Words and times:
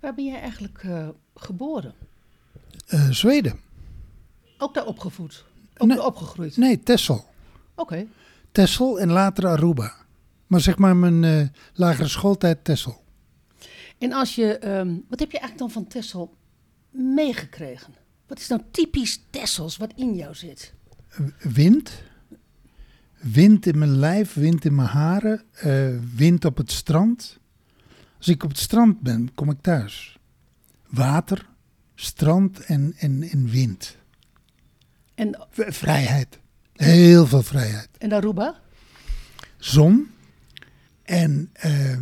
Waar 0.00 0.14
ben 0.14 0.24
jij 0.24 0.40
eigenlijk 0.40 0.78
eh, 0.82 1.08
geboren? 1.34 1.94
Eh, 2.86 3.10
Zweden. 3.10 3.60
Ook 4.58 4.74
daar 4.74 4.86
opgevoed? 4.86 5.44
Ook 5.76 5.88
Nee. 5.88 5.96
daar 5.96 6.06
opgegroeid? 6.06 6.56
Nee, 6.56 6.82
Texel. 6.82 7.24
Oké. 7.74 8.06
Texel 8.52 9.00
en 9.00 9.10
later 9.10 9.46
Aruba. 9.46 9.94
Maar 10.46 10.60
zeg 10.60 10.78
maar 10.78 10.96
mijn 10.96 11.24
eh, 11.24 11.46
lagere 11.74 12.08
schooltijd 12.08 12.64
Texel. 12.64 13.02
En 13.98 14.12
als 14.12 14.34
je, 14.34 14.58
ehm, 14.58 14.94
wat 15.08 15.18
heb 15.20 15.30
je 15.30 15.38
eigenlijk 15.38 15.58
dan 15.58 15.70
van 15.70 15.86
Tessel 15.86 16.34
meegekregen? 16.90 17.94
Wat 18.26 18.38
is 18.38 18.48
nou 18.48 18.62
typisch 18.70 19.22
Tessels 19.30 19.76
wat 19.76 19.92
in 19.96 20.14
jou 20.14 20.34
zit? 20.34 20.74
Wind. 21.38 22.02
Wind 23.18 23.66
in 23.66 23.78
mijn 23.78 23.96
lijf, 23.98 24.34
wind 24.34 24.64
in 24.64 24.74
mijn 24.74 24.88
haren. 24.88 25.42
wind 26.16 26.44
op 26.44 26.56
het 26.56 26.70
strand. 26.72 27.38
Als 28.20 28.28
ik 28.28 28.44
op 28.44 28.50
het 28.50 28.58
strand 28.58 29.00
ben, 29.00 29.34
kom 29.34 29.50
ik 29.50 29.60
thuis. 29.60 30.18
Water, 30.88 31.48
strand 31.94 32.60
en, 32.60 32.94
en, 32.98 33.22
en 33.22 33.48
wind. 33.48 33.96
En, 35.14 35.46
Vrijheid. 35.50 36.38
Heel 36.72 37.26
veel 37.26 37.42
vrijheid. 37.42 37.88
en 37.98 38.12
Aruba? 38.12 38.60
Zon 39.56 40.10
en 41.02 41.50
eh, 41.52 41.96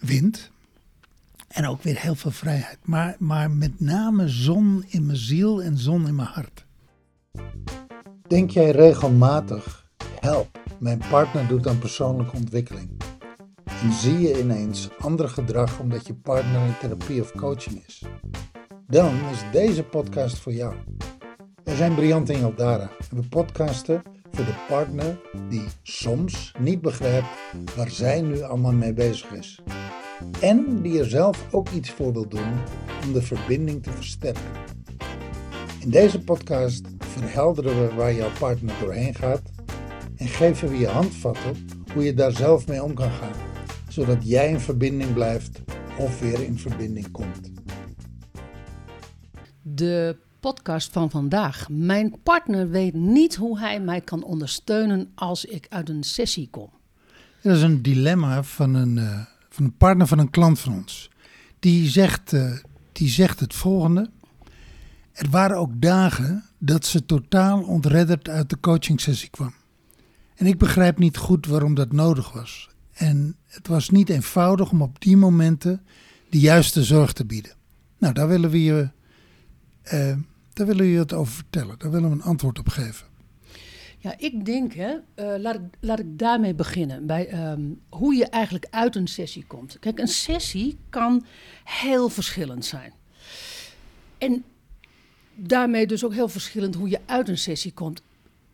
wind. 0.00 0.50
En 1.48 1.66
ook 1.66 1.82
weer 1.82 2.00
heel 2.00 2.14
veel 2.14 2.30
vrijheid. 2.30 2.78
Maar, 2.82 3.16
maar 3.18 3.50
met 3.50 3.80
name 3.80 4.28
zon 4.28 4.84
in 4.88 5.06
mijn 5.06 5.18
ziel 5.18 5.62
en 5.62 5.78
zon 5.78 6.06
in 6.06 6.14
mijn 6.14 6.28
hart. 6.28 6.64
Denk 8.28 8.50
jij 8.50 8.70
regelmatig, 8.70 9.86
help, 10.20 10.60
mijn 10.78 11.02
partner 11.10 11.48
doet 11.48 11.66
aan 11.66 11.78
persoonlijke 11.78 12.36
ontwikkeling. 12.36 13.05
Zie 13.92 14.20
je 14.20 14.40
ineens 14.40 14.88
ander 14.98 15.28
gedrag 15.28 15.80
omdat 15.80 16.06
je 16.06 16.14
partner 16.14 16.66
in 16.66 16.74
therapie 16.80 17.20
of 17.20 17.32
coaching 17.32 17.84
is? 17.86 18.02
Dan 18.86 19.14
is 19.32 19.44
deze 19.52 19.82
podcast 19.82 20.38
voor 20.38 20.52
jou. 20.52 20.74
Wij 21.64 21.74
zijn 21.74 21.94
Briant 21.94 22.30
en 22.30 22.38
Jaldara 22.38 22.90
en 23.10 23.16
we 23.16 23.28
podcasten 23.28 24.02
voor 24.30 24.44
de 24.44 24.54
partner 24.68 25.18
die 25.48 25.64
soms 25.82 26.52
niet 26.58 26.80
begrijpt 26.80 27.26
waar 27.76 27.90
zij 27.90 28.20
nu 28.20 28.42
allemaal 28.42 28.72
mee 28.72 28.92
bezig 28.92 29.30
is. 29.30 29.60
En 30.40 30.82
die 30.82 30.98
er 30.98 31.08
zelf 31.08 31.46
ook 31.50 31.68
iets 31.68 31.90
voor 31.90 32.12
wil 32.12 32.28
doen 32.28 32.54
om 33.04 33.12
de 33.12 33.22
verbinding 33.22 33.82
te 33.82 33.90
versterken. 33.90 34.50
In 35.80 35.90
deze 35.90 36.20
podcast 36.20 36.86
verhelderen 36.98 37.88
we 37.88 37.94
waar 37.94 38.14
jouw 38.14 38.32
partner 38.38 38.74
doorheen 38.80 39.14
gaat 39.14 39.42
en 40.16 40.28
geven 40.28 40.68
we 40.68 40.78
je 40.78 40.88
handvatten 40.88 41.66
hoe 41.92 42.04
je 42.04 42.14
daar 42.14 42.32
zelf 42.32 42.66
mee 42.66 42.82
om 42.82 42.94
kan 42.94 43.10
gaan, 43.10 43.55
zodat 43.96 44.28
jij 44.28 44.50
in 44.50 44.60
verbinding 44.60 45.12
blijft 45.12 45.60
of 45.98 46.20
weer 46.20 46.42
in 46.42 46.58
verbinding 46.58 47.10
komt. 47.10 47.50
De 49.62 50.16
podcast 50.40 50.92
van 50.92 51.10
vandaag. 51.10 51.68
Mijn 51.68 52.14
partner 52.22 52.70
weet 52.70 52.94
niet 52.94 53.34
hoe 53.34 53.58
hij 53.58 53.80
mij 53.80 54.00
kan 54.00 54.24
ondersteunen 54.24 55.12
als 55.14 55.44
ik 55.44 55.66
uit 55.68 55.88
een 55.88 56.02
sessie 56.02 56.48
kom. 56.50 56.70
Dat 57.42 57.56
is 57.56 57.62
een 57.62 57.82
dilemma 57.82 58.42
van 58.42 58.74
een, 58.74 58.98
eh, 58.98 59.20
van 59.48 59.64
een 59.64 59.76
partner 59.76 60.06
van 60.06 60.18
een 60.18 60.30
klant 60.30 60.58
van 60.58 60.74
ons. 60.74 61.10
Die 61.58 61.88
zegt, 61.88 62.32
eh, 62.32 62.52
die 62.92 63.08
zegt 63.08 63.40
het 63.40 63.54
volgende. 63.54 64.10
Er 65.12 65.30
waren 65.30 65.56
ook 65.56 65.80
dagen 65.80 66.44
dat 66.58 66.86
ze 66.86 67.06
totaal 67.06 67.62
ontredderd 67.62 68.28
uit 68.28 68.50
de 68.50 68.60
coachingsessie 68.60 69.30
kwam. 69.30 69.54
En 70.34 70.46
ik 70.46 70.58
begrijp 70.58 70.98
niet 70.98 71.16
goed 71.16 71.46
waarom 71.46 71.74
dat 71.74 71.92
nodig 71.92 72.32
was. 72.32 72.68
En 72.92 73.36
het 73.56 73.66
was 73.66 73.90
niet 73.90 74.08
eenvoudig 74.08 74.70
om 74.70 74.82
op 74.82 75.00
die 75.00 75.16
momenten 75.16 75.82
de 76.28 76.38
juiste 76.38 76.84
zorg 76.84 77.12
te 77.12 77.24
bieden. 77.24 77.52
Nou, 77.98 78.14
daar 78.14 78.28
willen 78.28 78.50
we 78.50 78.62
je, 78.62 78.88
eh, 79.82 80.16
daar 80.52 80.66
willen 80.66 80.84
we 80.84 80.90
je 80.90 80.98
het 80.98 81.12
over 81.12 81.32
vertellen. 81.32 81.78
Daar 81.78 81.90
willen 81.90 82.08
we 82.08 82.14
een 82.14 82.22
antwoord 82.22 82.58
op 82.58 82.68
geven. 82.68 83.06
Ja, 83.98 84.14
ik 84.18 84.44
denk, 84.44 84.72
hè, 84.72 84.96
eh, 85.14 85.40
laat, 85.40 85.54
ik, 85.54 85.60
laat 85.80 85.98
ik 85.98 86.18
daarmee 86.18 86.54
beginnen. 86.54 87.06
Bij 87.06 87.28
ehm, 87.28 87.62
hoe 87.88 88.14
je 88.14 88.26
eigenlijk 88.26 88.66
uit 88.70 88.96
een 88.96 89.06
sessie 89.06 89.44
komt. 89.46 89.78
Kijk, 89.78 89.98
een 89.98 90.08
sessie 90.08 90.78
kan 90.90 91.24
heel 91.64 92.08
verschillend 92.08 92.64
zijn. 92.64 92.92
En 94.18 94.44
daarmee 95.34 95.86
dus 95.86 96.04
ook 96.04 96.14
heel 96.14 96.28
verschillend 96.28 96.74
hoe 96.74 96.88
je 96.88 97.00
uit 97.06 97.28
een 97.28 97.38
sessie 97.38 97.72
komt. 97.72 98.02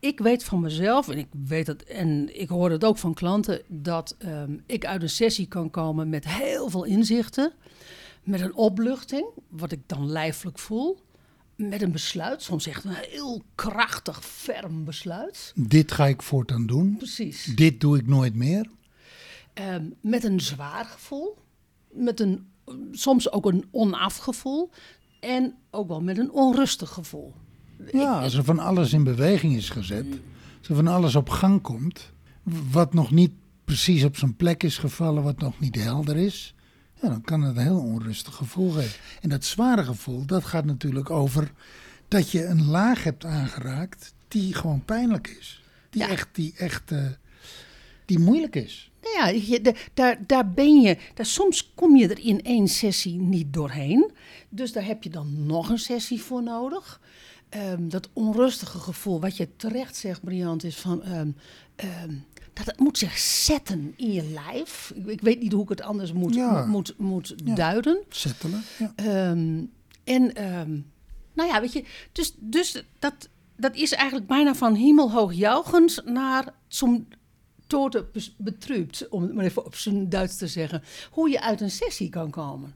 Ik 0.02 0.18
weet 0.18 0.44
van 0.44 0.60
mezelf, 0.60 1.08
en 1.08 1.18
ik 1.18 1.28
weet 1.44 1.66
het, 1.66 1.84
en 1.84 2.40
ik 2.40 2.48
hoor 2.48 2.70
het 2.70 2.84
ook 2.84 2.98
van 2.98 3.14
klanten, 3.14 3.62
dat 3.68 4.14
ehm, 4.18 4.56
ik 4.66 4.86
uit 4.86 5.02
een 5.02 5.08
sessie 5.08 5.46
kan 5.46 5.70
komen 5.70 6.08
met 6.08 6.28
heel 6.28 6.70
veel 6.70 6.84
inzichten. 6.84 7.52
Met 8.22 8.40
een 8.40 8.54
opluchting, 8.54 9.26
wat 9.48 9.72
ik 9.72 9.80
dan 9.86 10.10
lijfelijk 10.10 10.58
voel. 10.58 10.98
Met 11.56 11.82
een 11.82 11.92
besluit, 11.92 12.42
soms 12.42 12.66
echt 12.66 12.84
een 12.84 12.94
heel 12.94 13.42
krachtig, 13.54 14.24
ferm 14.24 14.84
besluit. 14.84 15.52
Dit 15.56 15.92
ga 15.92 16.06
ik 16.06 16.22
voortaan 16.22 16.66
doen. 16.66 16.96
Precies. 16.96 17.44
Dit 17.44 17.80
doe 17.80 17.98
ik 17.98 18.06
nooit 18.06 18.34
meer. 18.34 18.66
Ehm, 19.54 19.84
met 20.00 20.24
een 20.24 20.40
zwaar 20.40 20.84
gevoel, 20.84 21.38
met 21.90 22.20
een, 22.20 22.50
soms 22.92 23.32
ook 23.32 23.46
een 23.46 23.64
onaf 23.70 24.16
gevoel 24.16 24.70
en 25.20 25.54
ook 25.70 25.88
wel 25.88 26.00
met 26.00 26.18
een 26.18 26.32
onrustig 26.32 26.90
gevoel. 26.90 27.34
Ja, 27.92 28.20
als 28.20 28.34
er 28.34 28.44
van 28.44 28.58
alles 28.58 28.92
in 28.92 29.04
beweging 29.04 29.56
is 29.56 29.68
gezet, 29.70 30.06
als 30.58 30.68
er 30.68 30.74
van 30.74 30.86
alles 30.88 31.14
op 31.16 31.28
gang 31.28 31.60
komt, 31.62 32.12
wat 32.70 32.94
nog 32.94 33.10
niet 33.10 33.30
precies 33.64 34.04
op 34.04 34.16
zijn 34.16 34.36
plek 34.36 34.62
is 34.62 34.78
gevallen, 34.78 35.22
wat 35.22 35.38
nog 35.38 35.60
niet 35.60 35.74
helder 35.82 36.16
is, 36.16 36.54
ja, 37.02 37.08
dan 37.08 37.20
kan 37.22 37.42
het 37.42 37.56
een 37.56 37.62
heel 37.62 37.78
onrustig 37.80 38.34
gevoel 38.34 38.70
geven. 38.70 39.00
En 39.20 39.28
dat 39.28 39.44
zware 39.44 39.84
gevoel, 39.84 40.24
dat 40.26 40.44
gaat 40.44 40.64
natuurlijk 40.64 41.10
over 41.10 41.52
dat 42.08 42.30
je 42.30 42.44
een 42.44 42.64
laag 42.66 43.04
hebt 43.04 43.24
aangeraakt 43.24 44.14
die 44.28 44.54
gewoon 44.54 44.84
pijnlijk 44.84 45.36
is. 45.40 45.62
Die 45.90 46.02
Ja. 46.02 46.08
echt, 46.08 46.28
die 46.32 46.52
echt, 46.56 46.90
eh, 46.92 47.04
die 48.04 48.18
moeilijk 48.18 48.56
is. 48.56 48.90
Nou 49.02 49.16
ja, 49.16 49.40
je, 49.42 49.60
de- 49.60 49.74
daar, 49.94 50.18
daar 50.26 50.50
ben 50.50 50.80
je, 50.80 50.96
daar, 51.14 51.26
soms 51.26 51.72
kom 51.74 51.96
je 51.96 52.08
er 52.08 52.18
in 52.24 52.42
één 52.42 52.68
sessie 52.68 53.18
niet 53.18 53.52
doorheen. 53.52 54.10
Dus 54.48 54.72
daar 54.72 54.84
heb 54.84 55.02
je 55.02 55.10
dan 55.10 55.46
nog 55.46 55.68
een 55.68 55.78
sessie 55.78 56.20
voor 56.22 56.42
nodig. 56.42 57.00
Ehm, 57.52 57.88
dat 57.88 58.08
onrustige 58.12 58.78
gevoel, 58.78 59.20
wat 59.20 59.36
je 59.36 59.48
terecht 59.56 59.96
zegt, 59.96 60.22
Briant, 60.24 60.64
is 60.64 60.76
van. 60.76 61.02
ehm, 61.02 61.30
dat 62.52 62.66
het 62.66 62.78
moet 62.78 62.98
zich 62.98 63.18
zetten 63.18 63.94
in 63.96 64.12
je 64.12 64.22
lijf. 64.24 64.92
Ik, 64.94 65.06
ik 65.06 65.20
weet 65.20 65.40
niet 65.40 65.52
hoe 65.52 65.62
ik 65.62 65.68
het 65.68 65.80
anders 65.82 66.12
moet, 66.12 66.34
Ja. 66.34 66.64
moet, 66.66 66.94
moet 66.98 67.34
Ja. 67.44 67.54
duiden. 67.54 68.02
Settelen. 68.08 68.62
Ja. 68.78 68.92
En 70.04 70.32
nou 71.34 71.48
ja, 71.48 71.60
weet 71.60 71.72
je, 71.72 71.84
dus, 72.12 72.34
dus 72.38 72.84
dat, 72.98 73.28
dat 73.56 73.74
is 73.76 73.92
eigenlijk 73.92 74.26
bijna 74.28 74.54
van 74.54 74.74
hemelhoog 74.74 75.32
juichend 75.32 76.02
naar 76.04 76.54
tode 77.66 78.04
bes- 78.12 78.34
betrübt, 78.38 79.08
om 79.08 79.22
het 79.22 79.34
maar 79.34 79.44
even 79.44 79.64
op 79.64 79.74
zijn 79.76 80.08
Duits 80.08 80.36
te 80.36 80.46
zeggen, 80.46 80.82
hoe 81.10 81.30
je 81.30 81.40
uit 81.40 81.60
een 81.60 81.70
sessie 81.70 82.08
kan 82.08 82.30
komen. 82.30 82.74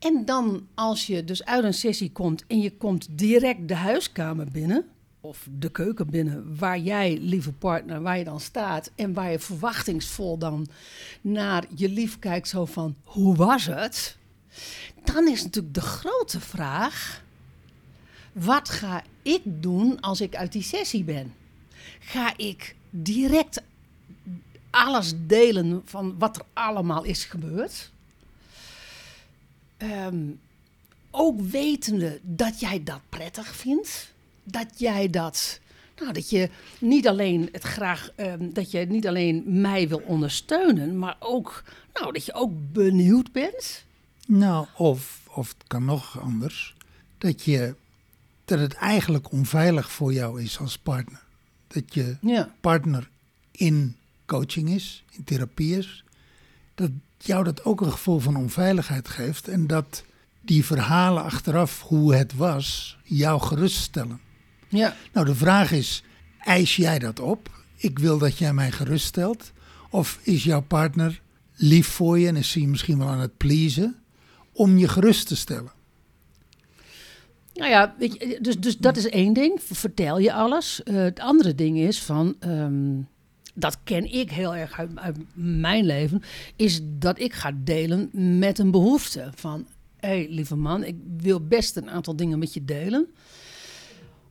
En 0.00 0.24
dan 0.24 0.66
als 0.74 1.06
je 1.06 1.24
dus 1.24 1.44
uit 1.44 1.64
een 1.64 1.74
sessie 1.74 2.12
komt 2.12 2.44
en 2.46 2.60
je 2.60 2.76
komt 2.76 3.06
direct 3.10 3.68
de 3.68 3.74
huiskamer 3.74 4.46
binnen, 4.52 4.86
of 5.20 5.48
de 5.58 5.70
keuken 5.70 6.10
binnen, 6.10 6.56
waar 6.58 6.78
jij, 6.78 7.18
lieve 7.20 7.52
partner, 7.52 8.02
waar 8.02 8.18
je 8.18 8.24
dan 8.24 8.40
staat 8.40 8.90
en 8.94 9.12
waar 9.12 9.30
je 9.30 9.38
verwachtingsvol 9.38 10.38
dan 10.38 10.66
naar 11.20 11.64
je 11.74 11.88
lief 11.88 12.18
kijkt, 12.18 12.48
zo 12.48 12.64
van, 12.64 12.96
hoe 13.04 13.36
was 13.36 13.66
het? 13.66 14.16
Dan 15.04 15.28
is 15.28 15.42
natuurlijk 15.42 15.74
de 15.74 15.80
grote 15.80 16.40
vraag: 16.40 17.24
wat 18.32 18.68
ga 18.68 19.02
ik 19.22 19.42
doen 19.44 20.00
als 20.00 20.20
ik 20.20 20.36
uit 20.36 20.52
die 20.52 20.62
sessie 20.62 21.04
ben? 21.04 21.34
Ga 21.98 22.36
ik 22.36 22.76
direct 22.90 23.62
alles 24.70 25.12
delen 25.16 25.82
van 25.84 26.18
wat 26.18 26.36
er 26.36 26.44
allemaal 26.52 27.04
is 27.04 27.24
gebeurd? 27.24 27.90
Ehm, 29.80 30.18
ook 31.10 31.40
wetende 31.40 32.20
dat 32.22 32.60
jij 32.60 32.82
dat 32.84 33.00
prettig 33.08 33.54
vindt, 33.56 34.12
dat 34.44 34.66
jij 34.78 35.10
dat, 35.10 35.60
nou, 36.00 36.12
dat 36.12 36.30
je 36.30 36.50
niet 36.80 37.08
alleen 37.08 37.48
het 37.52 37.62
graag, 37.62 38.10
ehm, 38.16 38.50
dat 38.52 38.70
je 38.70 38.78
niet 38.78 39.06
alleen 39.06 39.60
mij 39.60 39.88
wil 39.88 40.02
ondersteunen, 40.06 40.98
maar 40.98 41.16
ook, 41.18 41.62
nou, 41.94 42.12
dat 42.12 42.24
je 42.24 42.34
ook 42.34 42.52
benieuwd 42.72 43.32
bent. 43.32 43.84
Nou, 44.26 44.66
of, 44.76 45.20
of 45.34 45.48
het 45.48 45.66
kan 45.66 45.84
nog 45.84 46.20
anders, 46.20 46.74
dat, 47.18 47.42
je, 47.44 47.74
dat 48.44 48.58
het 48.58 48.74
eigenlijk 48.74 49.32
onveilig 49.32 49.90
voor 49.92 50.12
jou 50.12 50.42
is 50.42 50.58
als 50.58 50.78
partner. 50.78 51.22
Dat 51.66 51.94
je 51.94 52.16
Ja. 52.20 52.54
partner 52.60 53.08
in 53.50 53.96
coaching 54.26 54.68
is, 54.70 55.04
in 55.10 55.24
therapie 55.24 55.76
is, 55.78 56.04
dat 56.80 56.90
jou 57.18 57.44
dat 57.44 57.64
ook 57.64 57.80
een 57.80 57.92
gevoel 57.92 58.18
van 58.18 58.36
onveiligheid 58.36 59.08
geeft 59.08 59.48
en 59.48 59.66
dat 59.66 60.04
die 60.40 60.64
verhalen 60.64 61.22
achteraf 61.22 61.82
hoe 61.82 62.14
het 62.14 62.34
was 62.34 62.98
jou 63.04 63.40
geruststellen. 63.40 64.20
Ja. 64.68 64.96
Nou, 65.12 65.26
de 65.26 65.34
vraag 65.34 65.72
is, 65.72 66.02
eis 66.38 66.76
jij 66.76 66.98
dat 66.98 67.20
op? 67.20 67.50
Ik 67.76 67.98
wil 67.98 68.18
dat 68.18 68.38
jij 68.38 68.52
mij 68.52 68.70
geruststelt. 68.70 69.52
Of 69.90 70.18
is 70.22 70.44
jouw 70.44 70.62
partner 70.62 71.20
lief 71.54 71.86
voor 71.86 72.18
je 72.18 72.26
en 72.26 72.36
is 72.36 72.54
hij 72.54 72.66
misschien 72.66 72.98
wel 72.98 73.08
aan 73.08 73.20
het 73.20 73.36
pleasen? 73.36 74.00
om 74.52 74.78
je 74.78 74.88
gerust 74.88 75.26
te 75.26 75.36
stellen. 75.36 75.72
Nou 77.54 77.70
ja, 77.70 77.94
weet 77.98 78.12
je, 78.12 78.38
dus, 78.40 78.58
dus 78.58 78.78
dat 78.78 78.96
is 78.96 79.08
één 79.08 79.32
ding. 79.32 79.58
Vertel 79.62 80.18
je 80.18 80.32
alles. 80.32 80.80
Uh, 80.84 80.96
het 80.96 81.20
andere 81.20 81.54
ding 81.54 81.78
is 81.78 82.02
van. 82.02 82.36
Um, 82.44 83.08
dat 83.60 83.78
ken 83.84 84.12
ik 84.12 84.30
heel 84.30 84.54
erg 84.54 84.78
uit, 84.94 85.18
mijn 85.34 85.84
leven. 85.84 86.22
Is 86.56 86.80
dat 86.82 87.18
ik 87.18 87.32
ga 87.32 87.52
delen 87.64 88.10
met 88.38 88.58
een 88.58 88.70
behoefte. 88.70 89.30
Van 89.34 89.66
hé, 89.96 90.08
hey, 90.08 90.26
lieve 90.30 90.56
man, 90.56 90.84
ik 90.84 90.96
wil 91.16 91.46
best 91.46 91.76
een 91.76 91.90
aantal 91.90 92.16
dingen 92.16 92.38
met 92.38 92.54
je 92.54 92.64
delen. 92.64 93.06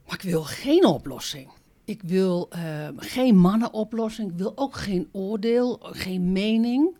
Maar 0.05 0.15
ik 0.15 0.29
wil 0.29 0.43
geen 0.43 0.85
oplossing. 0.85 1.49
Ik 1.85 2.01
wil 2.01 2.49
uh, 2.55 2.87
geen 2.95 3.37
mannenoplossing. 3.37 4.31
Ik 4.31 4.37
wil 4.37 4.51
ook 4.55 4.75
geen 4.75 5.07
oordeel, 5.11 5.79
geen 5.81 6.31
mening. 6.31 6.97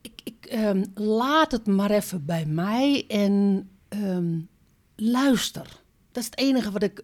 Ik, 0.00 0.20
ik 0.24 0.52
um, 0.52 0.84
laat 0.94 1.52
het 1.52 1.66
maar 1.66 1.90
even 1.90 2.24
bij 2.24 2.46
mij 2.46 3.04
en 3.08 3.68
um, 3.88 4.48
luister. 4.96 5.82
Dat 6.12 6.22
is 6.22 6.24
het 6.24 6.38
enige 6.38 6.70
wat 6.70 6.82
ik. 6.82 7.02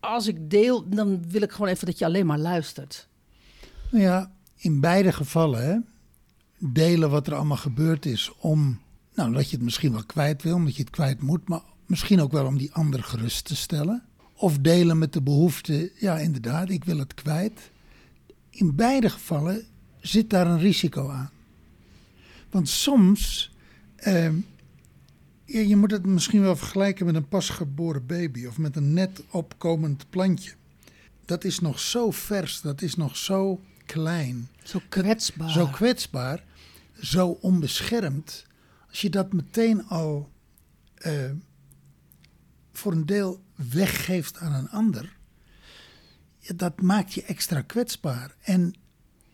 Als 0.00 0.26
ik 0.26 0.50
deel, 0.50 0.88
dan 0.88 1.30
wil 1.30 1.42
ik 1.42 1.52
gewoon 1.52 1.68
even 1.68 1.86
dat 1.86 1.98
je 1.98 2.04
alleen 2.04 2.26
maar 2.26 2.38
luistert. 2.38 3.08
Nou 3.90 4.04
ja, 4.04 4.32
in 4.56 4.80
beide 4.80 5.12
gevallen, 5.12 5.86
delen 6.58 7.10
wat 7.10 7.26
er 7.26 7.34
allemaal 7.34 7.56
gebeurd 7.56 8.06
is 8.06 8.32
om. 8.38 8.80
Nou, 9.14 9.32
dat 9.32 9.50
je 9.50 9.56
het 9.56 9.64
misschien 9.64 9.92
wel 9.92 10.04
kwijt 10.04 10.42
wil, 10.42 10.54
omdat 10.54 10.76
je 10.76 10.82
het 10.82 10.90
kwijt 10.90 11.22
moet, 11.22 11.48
maar 11.48 11.60
misschien 11.86 12.20
ook 12.20 12.32
wel 12.32 12.46
om 12.46 12.58
die 12.58 12.72
ander 12.72 13.02
gerust 13.02 13.44
te 13.44 13.56
stellen. 13.56 14.02
Of 14.34 14.58
delen 14.58 14.98
met 14.98 15.12
de 15.12 15.22
behoefte, 15.22 15.92
ja, 15.94 16.18
inderdaad, 16.18 16.70
ik 16.70 16.84
wil 16.84 16.98
het 16.98 17.14
kwijt. 17.14 17.70
In 18.50 18.74
beide 18.74 19.10
gevallen 19.10 19.64
zit 20.00 20.30
daar 20.30 20.46
een 20.46 20.58
risico 20.58 21.08
aan. 21.08 21.30
Want 22.50 22.68
soms 22.68 23.52
eh, 23.96 24.24
ja, 24.24 24.32
je 25.50 25.76
moet 25.76 25.90
het 25.90 26.06
misschien 26.06 26.40
wel 26.40 26.56
vergelijken 26.56 27.06
met 27.06 27.14
een 27.14 27.28
pasgeboren 27.28 28.06
baby 28.06 28.46
of 28.46 28.58
met 28.58 28.76
een 28.76 28.92
net 28.92 29.22
opkomend 29.30 30.10
plantje. 30.10 30.52
Dat 31.24 31.44
is 31.44 31.60
nog 31.60 31.80
zo 31.80 32.10
vers, 32.10 32.60
dat 32.60 32.82
is 32.82 32.94
nog 32.94 33.16
zo 33.16 33.60
klein. 33.86 34.48
Zo 34.62 34.80
kwetsbaar. 34.88 35.50
Zo 35.50 35.66
kwetsbaar, 35.66 36.44
zo 37.00 37.28
onbeschermd. 37.28 38.46
Als 38.88 39.00
je 39.00 39.10
dat 39.10 39.32
meteen 39.32 39.86
al 39.86 40.30
uh, 41.06 41.30
voor 42.72 42.92
een 42.92 43.06
deel 43.06 43.40
weggeeft 43.54 44.38
aan 44.38 44.52
een 44.52 44.70
ander, 44.70 45.16
ja, 46.38 46.54
dat 46.54 46.80
maakt 46.80 47.12
je 47.12 47.22
extra 47.22 47.60
kwetsbaar. 47.60 48.34
En 48.42 48.74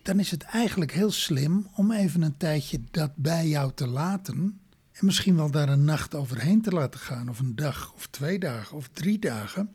dan 0.02 0.18
is 0.18 0.30
het 0.30 0.42
eigenlijk 0.42 0.92
heel 0.92 1.10
slim 1.10 1.68
om 1.74 1.92
even 1.92 2.22
een 2.22 2.36
tijdje 2.36 2.80
dat 2.90 3.16
bij 3.16 3.48
jou 3.48 3.72
te 3.74 3.86
laten 3.86 4.60
en 4.98 5.06
misschien 5.06 5.36
wel 5.36 5.50
daar 5.50 5.68
een 5.68 5.84
nacht 5.84 6.14
overheen 6.14 6.62
te 6.62 6.70
laten 6.70 7.00
gaan, 7.00 7.28
of 7.28 7.38
een 7.38 7.56
dag, 7.56 7.92
of 7.94 8.06
twee 8.10 8.38
dagen, 8.38 8.76
of 8.76 8.88
drie 8.92 9.18
dagen, 9.18 9.74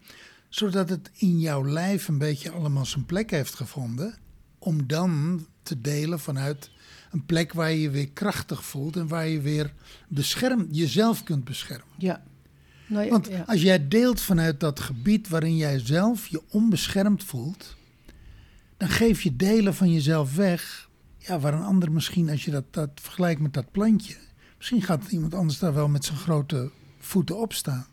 zodat 0.50 0.90
het 0.90 1.12
in 1.14 1.40
jouw 1.40 1.66
lijf 1.66 2.08
een 2.08 2.18
beetje 2.18 2.52
allemaal 2.52 2.86
zijn 2.86 3.06
plek 3.06 3.32
heeft 3.32 3.54
gevonden, 3.54 4.18
om 4.60 4.88
dan 4.88 5.46
te 5.64 5.82
delen 5.82 6.20
vanuit 6.20 6.72
een 7.12 7.26
plek 7.26 7.54
waar 7.54 7.72
je 7.72 7.82
je 7.82 7.90
weer 7.90 8.10
krachtig 8.10 8.64
voelt 8.64 8.96
en 8.96 9.08
waar 9.08 9.28
je 9.28 9.42
weer 9.42 9.74
beschermd, 10.08 10.76
jezelf 10.76 11.24
kunt 11.24 11.44
beschermen. 11.44 11.96
Ja. 11.98 12.24
Nou, 12.88 13.10
Want 13.10 13.30
als 13.46 13.62
jij 13.62 13.88
deelt 13.88 14.22
vanuit 14.22 14.60
dat 14.60 14.80
gebied 14.80 15.28
waarin 15.28 15.58
jij 15.58 15.80
zelf 15.80 16.28
je 16.28 16.42
onbeschermd 16.50 17.24
voelt, 17.24 17.76
dan 18.78 18.90
geef 18.90 19.22
je 19.22 19.36
delen 19.36 19.74
van 19.76 19.92
jezelf 19.92 20.36
weg, 20.36 20.90
ja, 21.18 21.40
waar 21.40 21.54
een 21.54 21.64
ander 21.64 21.92
misschien, 21.92 22.30
als 22.30 22.46
je 22.46 22.52
dat, 22.52 22.74
dat 22.74 22.90
vergelijkt 22.94 23.42
met 23.42 23.54
dat 23.54 23.72
plantje, 23.72 24.16
Misschien 24.62 24.82
gaat 24.82 25.12
iemand 25.12 25.34
anders 25.34 25.60
daar 25.60 25.74
wel 25.74 25.88
met 25.88 26.06
zijn 26.06 26.18
grote 26.18 26.72
voeten 27.00 27.38
op 27.38 27.54
staan. 27.54 27.86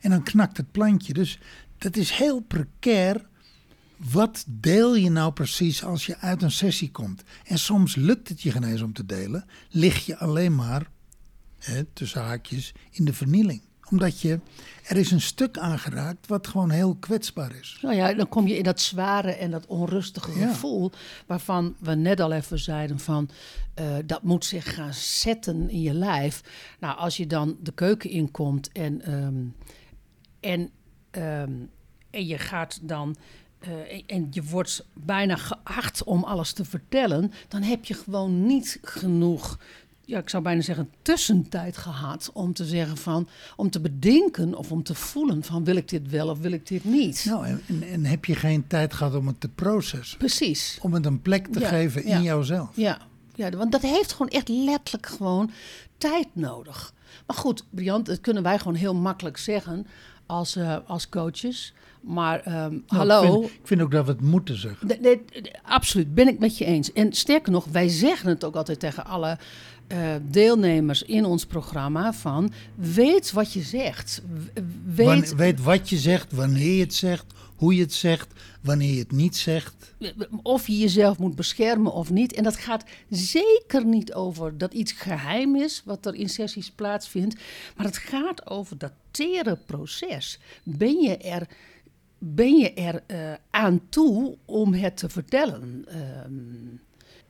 En 0.00 0.10
dan 0.10 0.22
knakt 0.22 0.56
het 0.56 0.70
plantje. 0.70 1.12
Dus 1.12 1.38
dat 1.78 1.96
is 1.96 2.10
heel 2.10 2.40
precair. 2.40 3.26
Wat 3.96 4.44
deel 4.48 4.96
je 4.96 5.10
nou 5.10 5.32
precies 5.32 5.84
als 5.84 6.06
je 6.06 6.18
uit 6.18 6.42
een 6.42 6.50
sessie 6.50 6.90
komt? 6.90 7.22
En 7.44 7.58
soms 7.58 7.94
lukt 7.94 8.28
het 8.28 8.42
je 8.42 8.50
geen 8.50 8.64
eens 8.64 8.82
om 8.82 8.92
te 8.92 9.06
delen. 9.06 9.44
Lig 9.68 10.06
je 10.06 10.18
alleen 10.18 10.54
maar, 10.54 10.90
hè, 11.58 11.84
tussen 11.84 12.22
haakjes, 12.22 12.74
in 12.90 13.04
de 13.04 13.12
vernieling 13.12 13.62
omdat 13.90 14.20
je, 14.20 14.40
er 14.84 14.96
is 14.96 15.10
een 15.10 15.20
stuk 15.20 15.58
aangeraakt 15.58 16.26
wat 16.26 16.46
gewoon 16.46 16.70
heel 16.70 16.94
kwetsbaar 16.94 17.54
is. 17.60 17.78
Nou 17.82 17.94
ja, 17.94 18.14
dan 18.14 18.28
kom 18.28 18.46
je 18.46 18.56
in 18.56 18.62
dat 18.62 18.80
zware 18.80 19.32
en 19.32 19.50
dat 19.50 19.66
onrustige 19.66 20.32
gevoel. 20.32 20.90
Waarvan 21.26 21.76
we 21.78 21.94
net 21.94 22.20
al 22.20 22.32
even 22.32 22.58
zeiden 22.58 22.98
van, 22.98 23.30
uh, 23.80 23.96
dat 24.04 24.22
moet 24.22 24.44
zich 24.44 24.74
gaan 24.74 24.94
zetten 24.94 25.70
in 25.70 25.80
je 25.80 25.94
lijf. 25.94 26.42
Nou, 26.80 26.98
als 26.98 27.16
je 27.16 27.26
dan 27.26 27.56
de 27.60 27.72
keuken 27.72 28.10
inkomt 28.10 28.72
en, 28.72 29.12
um, 29.14 29.54
en, 30.40 30.70
um, 31.10 31.70
en 32.10 32.26
je 32.26 32.38
gaat 32.38 32.78
dan... 32.82 33.16
Uh, 33.68 34.02
en 34.06 34.28
je 34.30 34.42
wordt 34.42 34.86
bijna 34.94 35.36
geacht 35.36 36.04
om 36.04 36.24
alles 36.24 36.52
te 36.52 36.64
vertellen, 36.64 37.32
dan 37.48 37.62
heb 37.62 37.84
je 37.84 37.94
gewoon 37.94 38.46
niet 38.46 38.78
genoeg 38.82 39.58
ja, 40.10 40.18
ik 40.18 40.28
zou 40.28 40.42
bijna 40.42 40.60
zeggen, 40.60 40.90
tussentijd 41.02 41.76
gehad 41.76 42.30
om 42.32 42.52
te 42.52 42.64
zeggen 42.64 42.96
van, 42.96 43.28
om 43.56 43.70
te 43.70 43.80
bedenken 43.80 44.54
of 44.54 44.72
om 44.72 44.82
te 44.82 44.94
voelen 44.94 45.44
van 45.44 45.64
wil 45.64 45.76
ik 45.76 45.88
dit 45.88 46.10
wel 46.10 46.28
of 46.28 46.38
wil 46.38 46.52
ik 46.52 46.66
dit 46.66 46.84
niet. 46.84 47.24
Nou, 47.24 47.46
en, 47.46 47.82
en 47.82 48.04
heb 48.04 48.24
je 48.24 48.34
geen 48.34 48.66
tijd 48.66 48.94
gehad 48.94 49.14
om 49.14 49.26
het 49.26 49.40
te 49.40 49.48
processen? 49.48 50.18
Precies. 50.18 50.78
Om 50.82 50.94
het 50.94 51.06
een 51.06 51.22
plek 51.22 51.46
te 51.46 51.60
geven 51.60 52.04
in 52.04 52.22
jouzelf. 52.22 52.76
Ja. 52.76 52.98
ja, 53.34 53.50
want 53.50 53.72
dat 53.72 53.82
heeft 53.82 54.12
gewoon 54.12 54.28
echt 54.28 54.48
letterlijk 54.48 55.06
gewoon 55.06 55.50
tijd 55.98 56.28
nodig. 56.32 56.94
Maar 57.26 57.36
goed, 57.36 57.64
Briant, 57.70 58.06
dat 58.06 58.20
kunnen 58.20 58.42
wij 58.42 58.58
gewoon 58.58 58.74
heel 58.74 58.94
makkelijk 58.94 59.36
zeggen 59.36 59.86
als, 60.26 60.56
uh, 60.56 60.76
als 60.86 61.08
coaches. 61.08 61.74
Maar 62.00 62.46
um, 62.46 62.52
nou, 62.52 62.82
hallo. 62.86 63.22
Ik 63.22 63.30
vind, 63.30 63.44
ik 63.44 63.66
vind, 63.66 63.80
ook 63.80 63.90
dat 63.90 64.04
we 64.04 64.12
het 64.12 64.20
moeten 64.20 64.58
zeggen. 64.58 64.88
Absoluut, 65.62 66.14
ben 66.14 66.28
ik 66.28 66.38
met 66.38 66.58
je 66.58 66.64
eens. 66.64 66.92
En 66.92 67.12
sterker 67.12 67.52
nog, 67.52 67.64
wij 67.64 67.88
zeggen 67.88 68.28
het 68.28 68.44
ook 68.44 68.56
altijd 68.56 68.80
tegen 68.80 69.04
alle 69.04 69.38
uh, 69.92 69.98
deelnemers 70.22 71.02
in 71.02 71.24
ons 71.24 71.46
programma 71.46 72.12
van 72.12 72.52
weet 72.74 73.32
wat 73.32 73.52
je 73.52 73.62
zegt. 73.62 74.22
Weet, 74.94 75.34
weet 75.34 75.62
wat 75.62 75.88
je 75.88 75.96
zegt, 75.96 76.32
wanneer 76.32 76.74
je 76.74 76.82
het 76.82 76.94
zegt, 76.94 77.24
hoe 77.56 77.74
je 77.74 77.80
het 77.80 77.92
zegt, 77.92 78.32
wanneer 78.60 78.92
je 78.92 78.98
het 78.98 79.12
niet 79.12 79.36
zegt. 79.36 79.94
Of 80.42 80.66
je 80.66 80.78
jezelf 80.78 81.18
moet 81.18 81.34
beschermen 81.34 81.92
of 81.92 82.10
niet. 82.10 82.32
En 82.32 82.42
dat 82.42 82.56
gaat 82.56 82.84
zeker 83.08 83.84
niet 83.84 84.14
over 84.14 84.58
dat 84.58 84.74
iets 84.74 84.92
geheim 84.92 85.56
is 85.56 85.82
wat 85.84 86.06
er 86.06 86.14
in 86.14 86.28
sessies 86.28 86.70
plaatsvindt. 86.70 87.40
Maar 87.76 87.86
het 87.86 87.96
gaat 87.96 88.50
over 88.50 88.78
dat 88.78 88.92
tere 89.10 89.58
proces. 89.66 90.38
Ben 90.62 91.00
je 91.00 91.16
er, 91.16 91.48
ben 92.22 92.56
je 92.56 92.72
er 92.72 93.02
uh, 93.06 93.32
aan 93.50 93.88
toe 93.88 94.36
om 94.44 94.74
het 94.74 94.96
te 94.96 95.08
vertellen? 95.08 95.86
Um, 96.24 96.80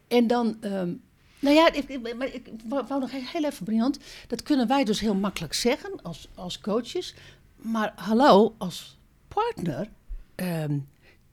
en 0.09 0.27
dan. 0.27 0.57
Um, 0.61 1.03
nou 1.39 1.55
ja, 1.55 1.73
ik, 1.73 1.89
ik, 1.89 2.51
wou 2.69 3.01
nog 3.01 3.11
heel 3.11 3.45
even, 3.45 3.65
Briant. 3.65 3.99
Dat 4.27 4.43
kunnen 4.43 4.67
wij 4.67 4.85
dus 4.85 5.01
heel 5.01 5.15
makkelijk 5.15 5.55
zeggen 5.55 6.03
als, 6.03 6.29
als 6.35 6.61
coaches. 6.61 7.15
Maar 7.57 7.93
hallo, 7.97 8.55
als 8.59 8.99
partner. 9.29 9.89
Um, 10.37 10.89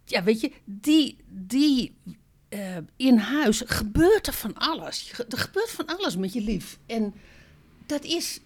ja, 0.06 0.24
weet 0.24 0.42
je, 0.42 0.52
die, 0.66 1.18
die 1.28 1.96
uh, 2.50 2.78
in 2.96 3.18
huis 3.18 3.64
gebeurt 3.66 4.28
er 4.28 4.34
van 4.34 4.54
alles. 4.54 5.12
Er 5.30 5.38
gebeurt 5.38 5.70
van 5.70 5.86
alles 5.86 6.18
met 6.18 6.34
je 6.34 6.42
lief. 6.42 6.80
En 6.86 7.14
dat 7.86 8.04
is, 8.04 8.40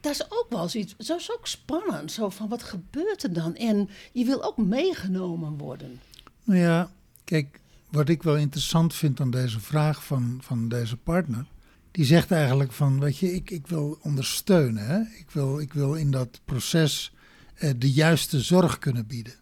dat 0.00 0.12
is 0.12 0.24
ook 0.28 0.46
wel 0.48 0.68
zoiets. 0.68 0.94
Zo 0.98 1.16
is 1.16 1.32
ook 1.32 1.46
spannend. 1.46 2.12
Zo 2.12 2.28
van 2.28 2.48
wat 2.48 2.62
gebeurt 2.62 3.22
er 3.22 3.32
dan? 3.32 3.54
En 3.54 3.88
je 4.12 4.24
wil 4.24 4.44
ook 4.44 4.56
meegenomen 4.56 5.58
worden. 5.58 6.00
Nou 6.44 6.60
ja, 6.60 6.90
kijk, 7.24 7.60
wat 7.90 8.08
ik 8.08 8.22
wel 8.22 8.36
interessant 8.36 8.94
vind 8.94 9.20
aan 9.20 9.30
deze 9.30 9.60
vraag 9.60 10.04
van, 10.04 10.38
van 10.42 10.68
deze 10.68 10.96
partner. 10.96 11.46
Die 11.90 12.04
zegt 12.04 12.30
eigenlijk 12.30 12.72
van, 12.72 13.00
weet 13.00 13.16
je, 13.16 13.34
ik, 13.34 13.50
ik 13.50 13.66
wil 13.66 13.98
ondersteunen. 14.02 15.08
Ik, 15.18 15.30
wil, 15.30 15.60
ik 15.60 15.72
wil 15.72 15.94
in 15.94 16.10
dat 16.10 16.40
proces 16.44 17.12
eh, 17.54 17.70
de 17.76 17.92
juiste 17.92 18.40
zorg 18.40 18.78
kunnen 18.78 19.06
bieden. 19.06 19.34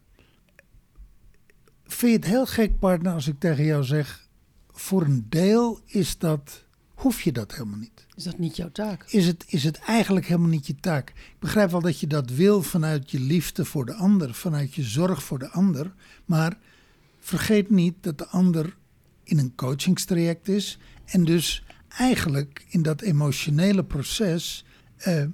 Vind 1.83 2.11
je 2.11 2.17
het 2.17 2.27
heel 2.27 2.45
gek, 2.45 2.79
partner, 2.79 3.13
als 3.13 3.27
ik 3.27 3.39
tegen 3.39 3.63
jou 3.63 3.83
zeg... 3.83 4.27
voor 4.71 5.01
een 5.01 5.25
deel 5.29 5.79
is 5.85 6.17
dat, 6.17 6.64
hoef 6.95 7.21
je 7.21 7.31
dat 7.31 7.51
helemaal 7.51 7.79
niet. 7.79 8.05
Is 8.15 8.23
dat 8.23 8.37
niet 8.37 8.55
jouw 8.55 8.71
taak? 8.71 9.05
Is 9.07 9.27
het, 9.27 9.45
is 9.47 9.63
het 9.63 9.77
eigenlijk 9.79 10.25
helemaal 10.25 10.49
niet 10.49 10.67
je 10.67 10.75
taak? 10.75 11.09
Ik 11.09 11.39
begrijp 11.39 11.71
wel 11.71 11.81
dat 11.81 11.99
je 11.99 12.07
dat 12.07 12.29
wil 12.29 12.61
vanuit 12.61 13.11
je 13.11 13.19
liefde 13.19 13.65
voor 13.65 13.85
de 13.85 13.93
ander... 13.93 14.33
vanuit 14.33 14.73
je 14.73 14.83
zorg 14.83 15.23
voor 15.23 15.39
de 15.39 15.49
ander, 15.49 15.93
maar 16.25 16.57
vergeet 17.19 17.69
niet 17.69 17.95
dat 18.01 18.17
de 18.17 18.27
ander 18.27 18.77
in 19.23 19.37
een 19.37 19.55
coachingstraject 19.55 20.47
is 20.47 20.77
en 21.05 21.25
dus 21.25 21.63
eigenlijk 21.87 22.65
in 22.69 22.81
dat 22.81 23.01
emotionele 23.01 23.83
proces 23.83 24.65
uh, 25.07 25.25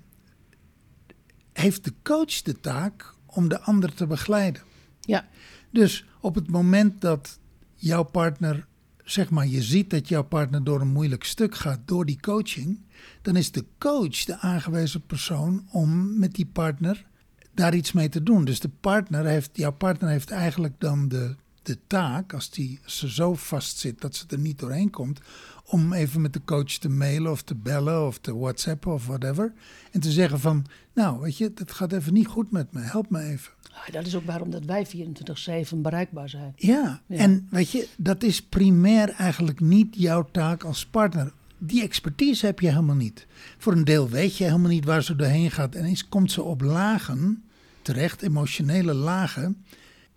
heeft 1.53 1.83
de 1.83 1.93
coach 2.03 2.41
de 2.41 2.59
taak 2.59 3.15
om 3.25 3.49
de 3.49 3.59
ander 3.59 3.93
te 3.93 4.07
begeleiden. 4.07 4.61
Ja. 4.99 5.27
Dus 5.71 6.05
op 6.21 6.35
het 6.35 6.47
moment 6.47 7.01
dat 7.01 7.39
jouw 7.75 8.03
partner, 8.03 8.67
zeg 9.03 9.29
maar, 9.29 9.47
je 9.47 9.61
ziet 9.61 9.89
dat 9.89 10.07
jouw 10.07 10.23
partner 10.23 10.63
door 10.63 10.81
een 10.81 10.91
moeilijk 10.91 11.23
stuk 11.23 11.55
gaat 11.55 11.79
door 11.85 12.05
die 12.05 12.19
coaching, 12.19 12.79
dan 13.21 13.35
is 13.35 13.51
de 13.51 13.65
coach 13.77 14.25
de 14.25 14.37
aangewezen 14.37 15.05
persoon 15.05 15.67
om 15.71 16.19
met 16.19 16.33
die 16.33 16.45
partner 16.45 17.05
daar 17.53 17.75
iets 17.75 17.91
mee 17.91 18.09
te 18.09 18.23
doen. 18.23 18.45
Dus 18.45 18.59
de 18.59 18.69
partner 18.69 19.25
heeft, 19.25 19.49
jouw 19.53 19.71
partner 19.71 20.09
heeft 20.09 20.31
eigenlijk 20.31 20.73
dan 20.77 21.07
de, 21.07 21.35
de 21.61 21.77
taak, 21.87 22.33
als, 22.33 22.49
die, 22.49 22.79
ze 22.85 23.09
zo 23.09 23.33
vast 23.33 23.77
zit 23.77 24.01
dat 24.01 24.15
ze 24.15 24.25
er 24.27 24.39
niet 24.39 24.59
doorheen 24.59 24.89
komt, 24.89 25.19
om 25.65 25.93
even 25.93 26.21
met 26.21 26.33
de 26.33 26.41
coach 26.45 26.71
te 26.71 26.89
mailen 26.89 27.31
of 27.31 27.41
te 27.41 27.55
bellen 27.55 28.07
of 28.07 28.17
te 28.17 28.37
whatsappen 28.37 28.93
of 28.93 29.05
whatever. 29.05 29.53
En 29.91 29.99
te 29.99 30.11
zeggen 30.11 30.39
van, 30.39 30.65
nou 30.93 31.19
weet 31.19 31.37
je, 31.37 31.51
het 31.55 31.71
gaat 31.71 31.93
even 31.93 32.13
niet 32.13 32.27
goed 32.27 32.51
met 32.51 32.73
me, 32.73 32.79
help 32.79 33.09
me 33.09 33.19
even. 33.19 33.51
Ah, 33.73 33.93
dat 33.93 34.05
is 34.05 34.15
ook 34.15 34.25
waarom 34.25 34.49
dat 34.49 34.65
wij 34.65 34.85
24-7 34.87 35.81
bereikbaar 35.81 36.29
zijn. 36.29 36.53
Ja, 36.55 37.01
Ja. 37.05 37.17
en 37.17 37.47
weet 37.49 37.71
je, 37.71 37.87
dat 37.97 38.23
is 38.23 38.41
primair 38.41 39.09
eigenlijk 39.09 39.59
niet 39.59 39.95
jouw 39.97 40.27
taak 40.31 40.63
als 40.63 40.85
partner. 40.85 41.31
Die 41.57 41.81
expertise 41.83 42.45
heb 42.45 42.59
je 42.59 42.67
helemaal 42.69 42.95
niet. 42.95 43.27
Voor 43.57 43.73
een 43.73 43.83
deel 43.83 44.09
weet 44.09 44.37
je 44.37 44.43
helemaal 44.43 44.69
niet 44.69 44.85
waar 44.85 45.03
ze 45.03 45.15
doorheen 45.15 45.51
gaat. 45.51 45.75
En 45.75 45.85
eens 45.85 46.09
komt 46.09 46.31
ze 46.31 46.41
op 46.43 46.61
lagen, 46.61 47.43
terecht, 47.81 48.21
emotionele 48.21 48.93
lagen. 48.93 49.63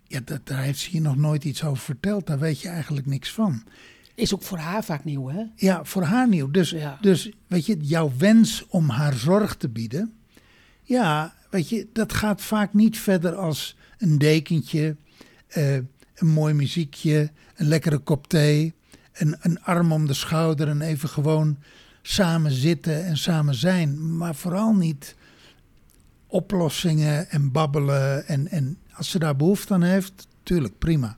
Ja, 0.07 0.19
dat, 0.25 0.47
daar 0.47 0.61
heeft 0.61 0.79
ze 0.79 0.89
je 0.93 1.01
nog 1.01 1.15
nooit 1.15 1.43
iets 1.43 1.63
over 1.63 1.83
verteld. 1.83 2.27
Daar 2.27 2.39
weet 2.39 2.61
je 2.61 2.69
eigenlijk 2.69 3.05
niks 3.05 3.31
van. 3.31 3.63
Is 4.15 4.33
ook 4.33 4.43
voor 4.43 4.57
haar 4.57 4.83
vaak 4.83 5.03
nieuw, 5.05 5.27
hè? 5.29 5.43
Ja, 5.55 5.83
voor 5.83 6.03
haar 6.03 6.27
nieuw. 6.27 6.51
Dus, 6.51 6.69
Ja. 6.69 6.97
dus 7.01 7.31
weet 7.47 7.65
je, 7.65 7.77
jouw 7.81 8.11
wens 8.17 8.65
om 8.67 8.89
haar 8.89 9.13
zorg 9.13 9.55
te 9.55 9.69
bieden. 9.69 10.13
Ja, 10.83 11.34
weet 11.49 11.69
je, 11.69 11.87
dat 11.93 12.13
gaat 12.13 12.41
vaak 12.41 12.73
niet 12.73 12.99
verder 12.99 13.35
als 13.35 13.77
een 13.97 14.17
dekentje, 14.17 14.95
eh, 15.47 15.75
een 15.75 16.27
mooi 16.27 16.53
muziekje, 16.53 17.31
een 17.55 17.67
lekkere 17.67 17.97
kop 17.97 18.27
thee, 18.27 18.73
een, 19.13 19.35
een 19.39 19.63
arm 19.63 19.91
om 19.91 20.07
de 20.07 20.13
schouder 20.13 20.67
en 20.67 20.81
even 20.81 21.09
gewoon 21.09 21.57
samen 22.01 22.51
zitten 22.51 23.05
en 23.05 23.17
samen 23.17 23.55
zijn. 23.55 24.17
Maar 24.17 24.35
vooral 24.35 24.73
niet 24.73 25.15
oplossingen 26.27 27.29
en 27.29 27.51
babbelen. 27.51 28.27
En, 28.27 28.47
en 28.47 28.77
als 28.93 29.09
ze 29.09 29.19
daar 29.19 29.35
behoefte 29.35 29.73
aan 29.73 29.83
heeft, 29.83 30.27
tuurlijk, 30.43 30.77
prima. 30.77 31.17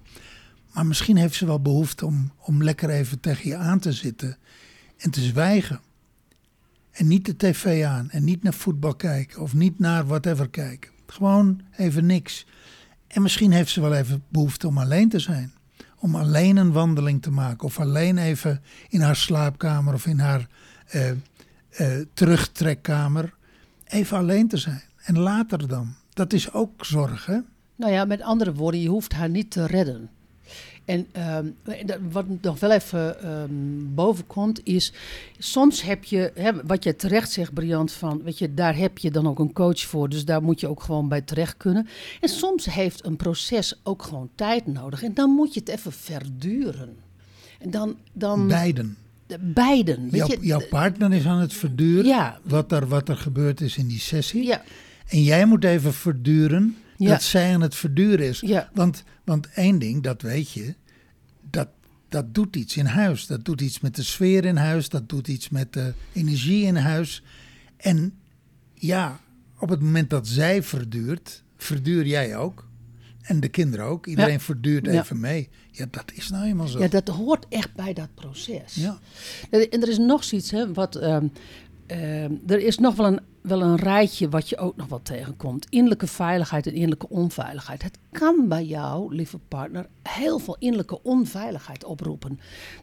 Maar 0.73 0.85
misschien 0.85 1.17
heeft 1.17 1.35
ze 1.35 1.45
wel 1.45 1.61
behoefte 1.61 2.05
om, 2.05 2.31
om 2.39 2.63
lekker 2.63 2.89
even 2.89 3.19
tegen 3.19 3.49
je 3.49 3.55
aan 3.55 3.79
te 3.79 3.91
zitten 3.91 4.37
en 4.97 5.11
te 5.11 5.21
zwijgen. 5.21 5.81
En 6.97 7.07
niet 7.07 7.25
de 7.25 7.35
tv 7.35 7.85
aan 7.85 8.09
en 8.09 8.23
niet 8.23 8.43
naar 8.43 8.53
voetbal 8.53 8.95
kijken 8.95 9.41
of 9.41 9.53
niet 9.53 9.79
naar 9.79 10.05
whatever 10.07 10.49
kijken. 10.49 10.91
Gewoon 11.05 11.61
even 11.75 12.05
niks. 12.05 12.45
En 13.07 13.21
misschien 13.21 13.51
heeft 13.51 13.71
ze 13.71 13.81
wel 13.81 13.93
even 13.93 14.23
behoefte 14.29 14.67
om 14.67 14.77
alleen 14.77 15.09
te 15.09 15.19
zijn. 15.19 15.53
Om 15.99 16.15
alleen 16.15 16.57
een 16.57 16.71
wandeling 16.71 17.21
te 17.21 17.31
maken 17.31 17.67
of 17.67 17.79
alleen 17.79 18.17
even 18.17 18.61
in 18.89 19.01
haar 19.01 19.15
slaapkamer 19.15 19.93
of 19.93 20.05
in 20.05 20.19
haar 20.19 20.47
eh, 20.87 21.09
eh, 21.09 21.17
terugtrekkamer 22.13 23.33
even 23.85 24.17
alleen 24.17 24.47
te 24.47 24.57
zijn. 24.57 24.83
En 24.97 25.19
later 25.19 25.67
dan. 25.67 25.95
Dat 26.13 26.33
is 26.33 26.53
ook 26.53 26.85
zorg, 26.85 27.25
hè? 27.25 27.39
Nou 27.75 27.91
ja, 27.91 28.05
met 28.05 28.21
andere 28.21 28.53
woorden, 28.53 28.81
je 28.81 28.89
hoeft 28.89 29.13
haar 29.13 29.29
niet 29.29 29.51
te 29.51 29.65
redden. 29.65 30.09
En 30.85 31.07
ehm, 31.11 31.45
wat 32.11 32.25
nog 32.41 32.59
wel 32.59 32.71
even 32.71 33.21
ehm, 33.23 33.49
boven 33.95 34.27
komt, 34.27 34.59
is 34.63 34.93
soms 35.37 35.81
heb 35.81 36.03
je, 36.03 36.31
hè, 36.35 36.51
wat 36.65 36.83
je 36.83 36.95
terecht 36.95 37.31
zegt, 37.31 37.53
Briant, 37.53 37.91
van, 37.91 38.21
weet 38.23 38.37
je, 38.37 38.53
daar 38.53 38.77
heb 38.77 38.97
je 38.97 39.11
dan 39.11 39.27
ook 39.27 39.39
een 39.39 39.53
coach 39.53 39.79
voor, 39.79 40.09
dus 40.09 40.25
daar 40.25 40.41
moet 40.43 40.59
je 40.59 40.67
ook 40.67 40.83
gewoon 40.83 41.07
bij 41.07 41.21
terecht 41.21 41.57
kunnen. 41.57 41.87
En 42.21 42.29
soms 42.29 42.65
heeft 42.65 43.05
een 43.05 43.15
proces 43.15 43.79
ook 43.83 44.03
gewoon 44.03 44.29
tijd 44.35 44.67
nodig 44.67 45.03
en 45.03 45.13
dan 45.13 45.29
moet 45.29 45.53
je 45.53 45.59
het 45.59 45.69
even 45.69 45.91
verduren. 45.91 46.95
En 47.59 47.71
dan, 47.71 47.95
dan 48.13 48.47
Beiden. 48.47 48.97
de- 49.27 49.37
beiden, 49.39 50.01
weet 50.09 50.27
Jouw, 50.27 50.27
je. 50.27 50.45
jouw 50.47 50.67
partner 50.69 51.13
is 51.13 51.25
aan 51.25 51.39
het 51.39 51.53
verduren 51.53 52.05
Ja. 52.05 52.39
wat, 52.43 52.71
er, 52.71 52.87
wat 52.87 53.09
er 53.09 53.17
gebeurd 53.17 53.61
is 53.61 53.77
in 53.77 53.87
die 53.87 53.99
sessie. 53.99 54.43
Ja, 54.45 54.61
En 55.07 55.23
jij 55.23 55.45
moet 55.45 55.63
even 55.63 55.93
verduren 55.93 56.75
Ja. 56.97 57.09
dat 57.09 57.23
zij 57.23 57.53
aan 57.53 57.61
het 57.61 57.75
verduren 57.75 58.27
is. 58.27 58.39
Ja. 58.39 58.69
Want, 58.73 59.03
want 59.23 59.49
één 59.53 59.79
ding, 59.79 60.03
dat 60.03 60.21
weet 60.21 60.51
je, 60.51 60.75
dat, 61.49 61.67
dat 62.09 62.33
doet 62.33 62.55
iets 62.55 62.77
in 62.77 62.85
huis. 62.85 63.27
Dat 63.27 63.45
doet 63.45 63.61
iets 63.61 63.79
met 63.79 63.95
de 63.95 64.03
sfeer 64.03 64.45
in 64.45 64.55
huis. 64.57 64.89
Dat 64.89 65.09
doet 65.09 65.27
iets 65.27 65.49
met 65.49 65.73
de 65.73 65.93
energie 66.13 66.65
in 66.65 66.75
huis. 66.75 67.23
En 67.77 68.13
ja, 68.73 69.19
op 69.59 69.69
het 69.69 69.79
moment 69.81 70.09
dat 70.09 70.27
zij 70.27 70.63
verduurt, 70.63 71.43
verduur 71.57 72.05
jij 72.05 72.37
ook. 72.37 72.65
En 73.21 73.39
de 73.39 73.47
kinderen 73.47 73.85
ook. 73.85 74.07
Iedereen 74.07 74.31
Ja. 74.33 74.39
verduurt 74.39 74.85
Ja. 74.85 74.91
even 75.01 75.19
mee. 75.19 75.49
Ja, 75.71 75.85
dat 75.91 76.11
is 76.13 76.29
nou 76.29 76.45
eenmaal 76.45 76.67
zo. 76.67 76.79
ja, 76.79 76.87
dat 76.87 77.07
hoort 77.07 77.45
echt 77.49 77.73
bij 77.75 77.93
dat 77.93 78.09
proces. 78.15 78.75
Ja. 78.75 78.99
En 79.49 79.69
en 79.69 79.81
er 79.81 79.89
is 79.89 79.97
nog 79.97 80.23
zoiets, 80.23 80.51
hè, 80.51 80.73
wat. 80.73 80.95
ehm, 80.95 81.27
ehm, 81.85 82.31
er 82.47 82.59
is 82.59 82.77
nog 82.77 82.95
wel 82.95 83.07
een, 83.07 83.19
wel 83.47 83.61
een 83.61 83.75
rijtje 83.75 84.29
wat 84.29 84.49
je 84.49 84.57
ook 84.57 84.75
nog 84.75 84.87
wel 84.87 85.01
tegenkomt. 85.01 85.67
Innerlijke 85.69 86.07
veiligheid 86.07 86.67
en 86.67 86.73
innerlijke 86.73 87.09
onveiligheid. 87.09 87.83
Het 87.83 87.97
kan 88.11 88.47
bij 88.47 88.65
jou, 88.65 89.15
lieve 89.15 89.37
partner, 89.37 89.87
heel 90.03 90.39
veel 90.39 90.55
innerlijke 90.59 91.03
onveiligheid 91.03 91.83
oproepen. 91.83 92.39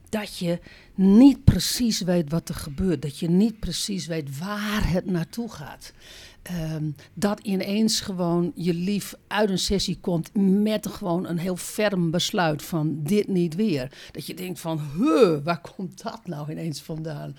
Dat 0.08 0.38
je 0.38 0.58
niet 0.94 1.44
precies 1.44 2.00
weet 2.00 2.30
wat 2.30 2.48
er 2.48 2.54
gebeurt. 2.54 3.02
Dat 3.02 3.18
je 3.18 3.30
niet 3.30 3.58
precies 3.58 4.06
weet 4.06 4.38
waar 4.38 4.90
het 4.90 5.06
naartoe 5.06 5.50
gaat. 5.50 5.92
Ehm, 6.44 6.90
dat 7.14 7.40
ineens 7.40 8.00
gewoon 8.00 8.52
je 8.54 8.74
lief 8.74 9.14
uit 9.26 9.50
een 9.50 9.58
sessie 9.58 9.98
komt 10.00 10.30
met 10.62 10.86
gewoon 10.86 11.26
een 11.26 11.38
heel 11.38 11.56
ferm 11.56 12.10
besluit 12.10 12.62
van 12.62 13.02
dit 13.02 13.28
niet 13.28 13.54
weer. 13.54 13.92
Dat 14.12 14.26
je 14.26 14.34
denkt 14.34 14.60
van, 14.60 14.80
huh, 14.96 15.36
waar 15.44 15.60
komt 15.60 16.02
dat 16.02 16.20
nou 16.26 16.50
ineens 16.50 16.82
vandaan? 16.82 17.36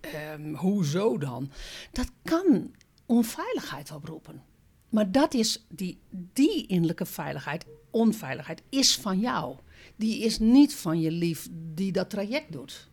Ehm, 0.00 0.54
hoezo 0.54 1.18
dan? 1.18 1.50
Dat 1.92 2.10
kan 2.22 2.67
onveiligheid 3.08 3.92
oproepen. 3.92 4.42
Maar 4.88 5.12
dat 5.12 5.34
is 5.34 5.64
die, 5.68 5.98
die 6.32 6.66
innerlijke 6.66 7.06
veiligheid, 7.06 7.66
onveiligheid, 7.90 8.62
is 8.68 8.96
van 8.96 9.20
jou. 9.20 9.56
Die 9.96 10.24
is 10.24 10.38
niet 10.38 10.74
van 10.74 11.00
je 11.00 11.10
lief 11.10 11.48
die 11.74 11.92
dat 11.92 12.10
traject 12.10 12.52
doet. 12.52 12.88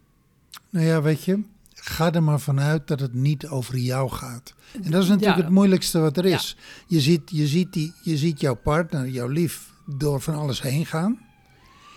Nou 0.69 0.85
ja, 0.85 1.01
weet 1.01 1.23
je, 1.23 1.43
ga 1.73 2.13
er 2.13 2.23
maar 2.23 2.39
vanuit 2.39 2.87
dat 2.87 2.99
het 2.99 3.13
niet 3.13 3.47
over 3.47 3.77
jou 3.77 4.09
gaat. 4.09 4.53
En 4.83 4.91
dat 4.91 5.03
is 5.03 5.09
natuurlijk 5.09 5.37
Ja. 5.37 5.43
het 5.43 5.53
moeilijkste 5.53 5.99
wat 5.99 6.17
er 6.17 6.25
is. 6.25 6.57
Je, 6.87 6.99
ziet, 7.01 7.21
je, 7.25 7.47
ziet 7.47 7.73
die, 7.73 7.93
je 8.03 8.17
ziet 8.17 8.39
jouw 8.39 8.55
partner, 8.55 9.07
jouw 9.09 9.27
lief, 9.27 9.73
door 9.85 10.21
van 10.21 10.35
alles 10.35 10.61
heen 10.61 10.85
gaan. 10.85 11.19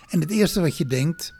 En 0.09 0.19
het 0.19 0.31
eerste 0.31 0.61
wat 0.61 0.77
je 0.77 0.85
denkt, 0.85 1.33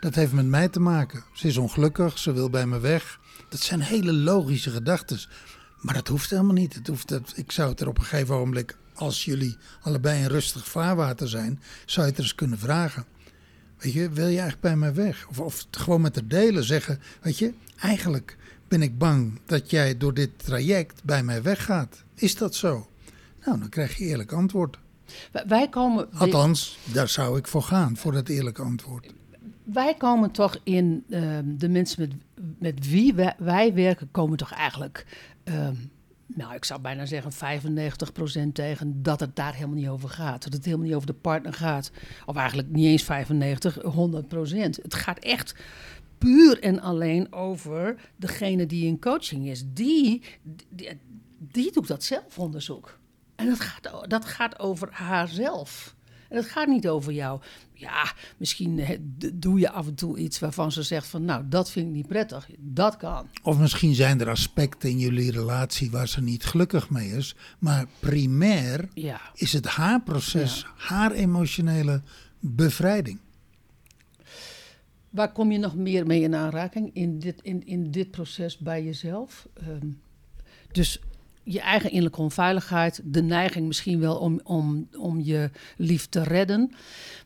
dat 0.00 0.14
heeft 0.14 0.32
met 0.32 0.46
mij 0.46 0.68
te 0.68 0.80
maken. 0.80 1.24
Ze 1.34 1.46
is 1.46 1.56
ongelukkig, 1.56 2.18
ze 2.18 2.32
wil 2.32 2.50
bij 2.50 2.66
me 2.66 2.78
weg. 2.78 3.20
Dat 3.48 3.60
zijn 3.60 3.80
hele 3.80 4.12
logische 4.12 4.70
gedachten. 4.70 5.18
Maar 5.88 5.96
dat 5.96 6.08
hoeft 6.08 6.30
helemaal 6.30 6.54
niet. 6.54 6.74
Het 6.74 6.86
hoeft, 6.86 7.08
dat, 7.08 7.32
ik 7.36 7.52
zou 7.52 7.70
het 7.70 7.80
er 7.80 7.88
op 7.88 7.98
een 7.98 8.04
gegeven 8.04 8.34
ogenblik, 8.34 8.76
als 8.94 9.24
jullie 9.24 9.56
allebei 9.80 10.20
in 10.22 10.26
rustig 10.28 10.68
vaarwater 10.68 11.28
zijn, 11.28 11.60
zou 11.86 12.00
je 12.06 12.10
het 12.12 12.18
er 12.18 12.24
eens 12.26 12.34
kunnen 12.34 12.58
vragen. 12.58 13.04
Weet 13.78 13.92
je, 13.92 14.08
wil 14.10 14.24
je 14.26 14.30
eigenlijk 14.30 14.60
bij 14.60 14.76
mij 14.76 14.94
weg? 14.94 15.26
Of, 15.28 15.40
of 15.40 15.66
gewoon 15.70 16.00
met 16.00 16.14
de 16.14 16.26
delen 16.26 16.64
zeggen, 16.64 17.00
weet 17.20 17.38
je, 17.38 17.52
eigenlijk 17.78 18.36
ben 18.68 18.82
ik 18.82 18.98
bang 18.98 19.40
dat 19.46 19.70
jij 19.70 19.96
door 19.96 20.14
dit 20.14 20.30
traject 20.36 21.04
bij 21.04 21.22
mij 21.22 21.42
weggaat. 21.42 22.04
Is 22.14 22.36
dat 22.36 22.54
zo? 22.54 22.88
Nou, 23.44 23.58
dan 23.58 23.68
krijg 23.68 23.96
je 23.98 24.04
eerlijk 24.04 24.32
antwoord. 24.32 24.78
Wij- 25.32 25.44
Wij 25.46 25.68
komen, 25.68 26.12
Althans, 26.12 26.78
daar 26.84 27.08
zou 27.08 27.38
ik 27.38 27.46
voor 27.46 27.62
gaan, 27.62 27.96
voor 27.96 28.12
dat 28.12 28.28
eerlijke 28.28 28.62
antwoord. 28.62 29.06
wij 29.64 29.94
komen 29.94 30.30
toch 30.30 30.60
in, 30.62 31.04
ehm, 31.10 31.44
de 31.46 31.68
mensen 31.68 32.00
met, 32.00 32.12
met 32.58 32.88
wie 32.90 33.14
wij, 33.14 33.34
wij 33.38 33.74
werken, 33.74 34.08
komen 34.10 34.36
toch 34.36 34.52
eigenlijk, 34.52 35.06
ehm, 35.48 35.74
nou 36.26 36.54
ik 36.54 36.64
zou 36.64 36.80
bijna 36.80 37.06
zeggen 37.06 37.32
95% 37.32 38.52
tegen 38.52 39.02
dat 39.02 39.20
het 39.20 39.36
daar 39.36 39.54
helemaal 39.54 39.76
niet 39.76 39.88
over 39.88 40.08
gaat. 40.08 40.44
Dat 40.44 40.52
het 40.52 40.64
helemaal 40.64 40.86
niet 40.86 40.94
over 40.94 41.06
de 41.06 41.12
partner 41.12 41.52
gaat. 41.52 41.90
Of 42.26 42.36
eigenlijk 42.36 42.68
niet 42.68 42.86
eens 42.86 43.02
95, 43.02 43.78
100%. 43.82 44.82
Het 44.82 44.94
gaat 44.94 45.18
echt 45.18 45.54
puur 46.18 46.62
en 46.62 46.80
alleen 46.80 47.32
over 47.32 47.96
degene 48.16 48.66
die 48.66 48.86
in 48.86 49.00
coaching 49.00 49.48
is. 49.48 49.64
Die, 49.72 50.22
die, 50.68 51.00
die 51.38 51.72
doet 51.72 51.86
dat 51.86 52.04
zelfonderzoek. 52.04 52.98
En 53.34 53.46
dat 53.46 53.60
gaat, 53.60 54.10
dat 54.10 54.24
gaat 54.24 54.58
over 54.58 54.88
haarzelf. 54.92 55.96
En 56.28 56.36
het 56.36 56.46
gaat 56.46 56.68
niet 56.68 56.88
over 56.88 57.12
jou. 57.12 57.40
Ja, 57.72 58.12
misschien 58.36 58.78
eh, 58.78 58.98
doe 59.34 59.58
je 59.58 59.70
af 59.70 59.86
en 59.86 59.94
toe 59.94 60.18
iets 60.18 60.38
waarvan 60.38 60.72
ze 60.72 60.82
zegt 60.82 61.06
van... 61.06 61.24
nou, 61.24 61.44
dat 61.48 61.70
vind 61.70 61.86
ik 61.86 61.92
niet 61.92 62.06
prettig. 62.08 62.48
Dat 62.58 62.96
kan. 62.96 63.28
Of 63.42 63.58
misschien 63.58 63.94
zijn 63.94 64.20
er 64.20 64.28
aspecten 64.28 64.90
in 64.90 64.98
jullie 64.98 65.30
relatie 65.32 65.90
waar 65.90 66.08
ze 66.08 66.22
niet 66.22 66.44
gelukkig 66.44 66.90
mee 66.90 67.08
is. 67.10 67.34
Maar 67.58 67.86
primair 68.00 68.88
Ja. 68.94 69.20
is 69.34 69.52
het 69.52 69.66
haar 69.66 70.02
proces, 70.02 70.66
haar 70.76 71.12
emotionele 71.12 72.02
bevrijding. 72.40 73.18
Waar 75.10 75.32
kom 75.32 75.52
je 75.52 75.58
nog 75.58 75.74
meer 75.76 76.06
mee 76.06 76.20
in 76.22 76.34
aanraking 76.34 76.90
in 76.94 77.18
dit, 77.18 77.40
in, 77.42 77.66
in 77.66 77.90
dit 77.90 78.10
proces 78.10 78.58
bij 78.58 78.84
jezelf? 78.84 79.48
Ehm, 79.54 79.86
dus 80.72 81.00
je 81.48 81.60
eigen 81.60 81.88
innerlijke 81.90 82.20
onveiligheid, 82.20 83.00
de 83.04 83.22
neiging 83.22 83.66
misschien 83.66 84.00
wel 84.00 84.16
om, 84.16 84.40
om, 84.42 84.88
om 84.98 85.20
je 85.20 85.50
lief 85.76 86.06
te 86.06 86.22
redden. 86.22 86.70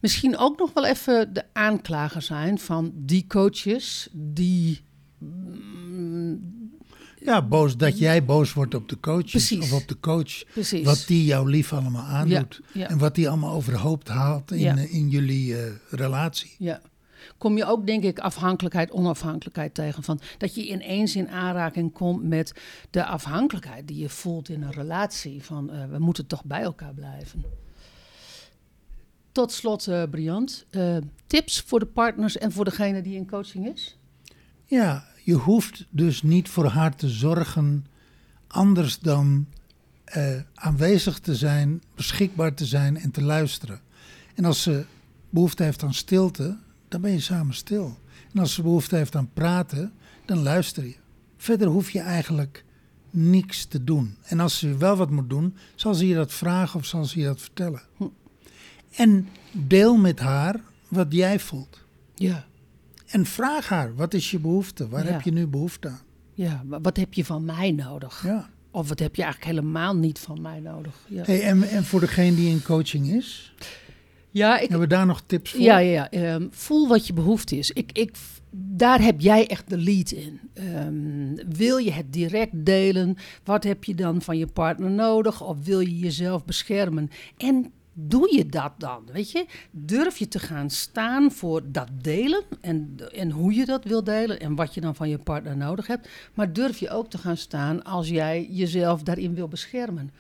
Misschien 0.01 0.37
ook 0.37 0.59
nog 0.59 0.73
wel 0.73 0.87
even 0.87 1.33
de 1.35 1.45
aanklager 1.53 2.23
zijn 2.23 2.59
van 2.59 2.93
die 2.95 3.27
coaches 3.29 4.09
die 4.13 4.81
mm, 5.19 6.41
Ja, 7.21 7.43
boos, 7.47 7.77
dat 7.77 7.99
jij 7.99 8.25
boos 8.25 8.53
wordt 8.53 8.75
op 8.75 8.89
de 8.89 9.01
coach 9.01 9.35
of 9.61 9.73
op 9.73 9.89
de 9.89 10.01
coach. 10.01 10.45
Precies. 10.53 10.85
Wat 10.85 11.05
die 11.07 11.25
jou 11.25 11.51
lief 11.51 11.73
allemaal 11.73 12.05
aandoet. 12.05 12.61
Ja, 12.73 12.81
ja. 12.81 12.89
En 12.89 12.99
wat 12.99 13.15
die 13.15 13.29
allemaal 13.29 13.55
overhoop 13.55 14.09
haalt 14.09 14.51
in, 14.53 14.59
Ja. 14.59 14.77
eh, 14.77 14.95
in 14.95 15.09
jullie 15.09 15.57
eh, 15.57 15.73
relatie. 15.91 16.55
Ja. 16.59 16.81
Kom 17.43 17.57
je 17.57 17.65
ook, 17.65 17.87
denk 17.87 18.03
ik, 18.03 18.19
afhankelijkheid, 18.19 18.91
onafhankelijkheid 18.91 19.75
tegen. 19.75 20.03
Van 20.03 20.21
dat 20.39 20.55
je 20.55 20.69
ineens 20.69 21.17
in 21.17 21.29
aanraking 21.29 21.93
komt 21.93 22.23
met 22.23 22.55
de 22.91 23.05
afhankelijkheid 23.05 23.89
die 23.89 23.99
je 23.99 24.09
voelt 24.09 24.49
in 24.49 24.63
een 24.63 24.73
relatie. 24.73 25.43
Van 25.43 25.71
eh, 25.71 25.85
we 25.91 25.99
moeten 25.99 26.27
toch 26.27 26.45
bij 26.45 26.63
elkaar 26.63 26.95
blijven. 26.95 27.45
Tot 29.33 29.53
slot, 29.53 29.87
eh 29.87 30.03
Briant, 30.11 30.67
eh, 30.71 30.97
tips 31.27 31.61
voor 31.61 31.79
de 31.79 31.87
partners 31.87 32.39
en 32.39 32.53
voor 32.53 32.65
degene 32.65 33.03
die 33.03 33.17
in 33.17 33.29
coaching 33.29 33.69
is? 33.69 33.99
Ja, 34.65 35.05
je 35.25 35.35
hoeft 35.35 35.87
dus 35.91 36.23
niet 36.23 36.49
voor 36.49 36.67
haar 36.67 36.97
te 36.97 37.09
zorgen 37.09 37.87
anders 38.47 38.99
dan 38.99 39.47
aanwezig 40.55 41.19
te 41.19 41.35
zijn, 41.35 41.83
beschikbaar 41.95 42.55
te 42.55 42.67
zijn 42.67 42.97
en 42.97 43.11
te 43.11 43.23
luisteren. 43.23 43.81
En 44.35 44.45
als 44.45 44.63
ze 44.63 44.85
behoefte 45.31 45.63
heeft 45.63 45.83
aan 45.83 45.95
stilte, 45.95 46.59
dan 46.93 47.01
ben 47.01 47.11
je 47.13 47.21
samen 47.21 47.55
stil. 47.55 47.99
En 48.35 48.41
als 48.41 48.55
ze 48.55 48.63
behoefte 48.63 48.97
heeft 48.97 49.17
aan 49.17 49.31
praten, 49.33 49.93
dan 50.25 50.43
luister 50.43 50.85
je. 50.85 50.95
Verder 51.37 51.69
hoef 51.69 51.91
je 51.91 52.01
eigenlijk 52.01 52.65
niks 53.11 53.65
te 53.65 53.85
doen. 53.85 54.17
En 54.23 54.41
als 54.41 54.59
ze 54.59 54.77
wel 54.77 54.97
wat 54.97 55.11
moet 55.11 55.31
doen, 55.31 55.57
zal 55.75 55.95
ze 55.95 56.07
je 56.07 56.15
dat 56.15 56.33
vragen 56.33 56.79
of 56.81 56.87
zal 56.87 57.05
ze 57.05 57.19
je 57.19 57.25
dat 57.25 57.41
vertellen. 57.41 57.83
En 58.91 59.29
deel 59.53 59.97
met 59.97 60.19
haar 60.19 60.61
wat 60.89 61.07
jij 61.13 61.39
voelt. 61.41 61.79
Ja. 62.15 62.47
En 63.07 63.27
vraag 63.27 63.69
haar, 63.69 63.95
wat 63.95 64.15
is 64.15 64.31
je 64.31 64.39
behoefte? 64.39 64.89
Waar 64.89 65.05
Ja. 65.07 65.13
heb 65.13 65.21
je 65.23 65.33
nu 65.33 65.47
behoefte 65.47 65.89
aan? 65.89 66.01
Ja, 66.35 66.63
wa- 66.67 66.81
wat 66.81 66.97
heb 66.97 67.15
je 67.15 67.25
van 67.25 67.45
mij 67.45 67.71
nodig? 67.73 68.23
Ja. 68.25 68.51
Of 68.71 68.89
wat 68.89 68.99
heb 68.99 69.15
je 69.17 69.23
eigenlijk 69.23 69.55
helemaal 69.55 69.97
niet 69.97 70.19
van 70.19 70.41
mij 70.41 70.61
nodig? 70.61 70.95
Ja, 71.09 71.23
Hey, 71.25 71.43
en, 71.43 71.63
en 71.63 71.85
voor 71.85 72.01
degene 72.01 72.37
die 72.37 72.49
in 72.51 72.63
coaching 72.63 73.07
is, 73.09 73.55
ja 74.33 74.55
ik, 74.55 74.61
hebben 74.61 74.89
we 74.89 74.95
daar 74.95 75.07
nog 75.07 75.23
tips 75.27 75.51
voor? 75.51 75.61
Ja, 75.61 75.79
ja, 75.79 76.09
ja. 76.11 76.35
Ehm, 76.35 76.47
voel 76.51 76.89
wat 76.89 77.07
je 77.07 77.13
behoefte 77.13 77.57
is. 77.57 77.71
Ik, 77.71 77.91
ik, 77.93 78.17
daar 78.51 79.01
heb 79.01 79.21
jij 79.21 79.47
echt 79.47 79.71
de 79.71 79.79
lead 79.79 80.11
in. 80.11 80.41
Ehm, 80.55 81.55
wil 81.57 81.77
je 81.77 81.93
het 81.93 82.13
direct 82.13 82.65
delen? 82.65 83.17
Wat 83.45 83.65
heb 83.65 83.85
je 83.85 83.95
dan 83.95 84.23
van 84.23 84.39
je 84.39 84.47
partner 84.47 84.91
nodig? 84.91 85.43
Of 85.43 85.65
wil 85.65 85.81
je 85.81 85.99
jezelf 85.99 86.45
beschermen? 86.45 87.11
En 87.37 87.73
doe 87.93 88.37
je 88.37 88.47
dat 88.47 88.73
dan? 88.79 89.03
Weet 89.13 89.31
je, 89.31 89.47
durf 89.71 90.17
je 90.17 90.29
te 90.29 90.39
gaan 90.39 90.71
staan 90.71 91.33
voor 91.33 91.63
dat 91.67 91.89
delen 92.03 92.43
en, 92.61 92.97
en 93.13 93.31
hoe 93.31 93.55
je 93.55 93.65
dat 93.65 93.85
wil 93.85 94.05
delen 94.05 94.41
en 94.41 94.55
wat 94.55 94.75
je 94.75 94.81
dan 94.81 94.95
van 94.95 95.09
je 95.09 95.19
partner 95.19 95.57
nodig 95.57 95.87
hebt. 95.87 96.09
Maar 96.35 96.53
durf 96.53 96.79
je 96.79 96.91
ook 96.91 97.11
te 97.11 97.19
gaan 97.19 97.37
staan 97.37 97.83
als 97.83 98.09
jij 98.09 98.47
jezelf 98.51 99.03
daarin 99.03 99.35
wil 99.35 99.49
beschermen. 99.49 100.11